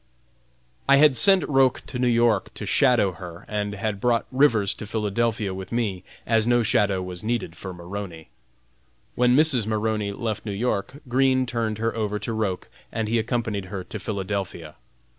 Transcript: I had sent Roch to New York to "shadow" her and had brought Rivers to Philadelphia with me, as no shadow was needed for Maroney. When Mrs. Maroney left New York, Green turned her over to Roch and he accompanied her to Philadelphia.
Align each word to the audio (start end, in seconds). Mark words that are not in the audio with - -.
I 0.89 0.95
had 0.95 1.15
sent 1.15 1.47
Roch 1.47 1.81
to 1.85 1.99
New 1.99 2.07
York 2.07 2.51
to 2.55 2.65
"shadow" 2.65 3.11
her 3.11 3.45
and 3.47 3.75
had 3.75 4.01
brought 4.01 4.25
Rivers 4.31 4.73
to 4.73 4.87
Philadelphia 4.87 5.53
with 5.53 5.71
me, 5.71 6.03
as 6.25 6.47
no 6.47 6.63
shadow 6.63 7.03
was 7.03 7.21
needed 7.23 7.55
for 7.55 7.71
Maroney. 7.71 8.29
When 9.13 9.35
Mrs. 9.35 9.67
Maroney 9.67 10.11
left 10.11 10.43
New 10.43 10.53
York, 10.53 10.93
Green 11.07 11.45
turned 11.45 11.77
her 11.77 11.95
over 11.95 12.17
to 12.17 12.33
Roch 12.33 12.67
and 12.91 13.07
he 13.09 13.19
accompanied 13.19 13.65
her 13.65 13.83
to 13.83 13.99
Philadelphia. 13.99 14.73